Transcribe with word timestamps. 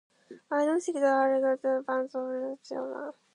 I 0.49 0.65
don't 0.65 0.81
think 0.81 0.95
that 0.97 1.13
I 1.13 1.25
regarded 1.25 1.61
the 1.61 1.83
band 1.85 2.05
as 2.05 2.11
significantly 2.13 2.53
as 2.53 2.59
I 2.65 2.67
should 2.75 2.95
have. 3.05 3.13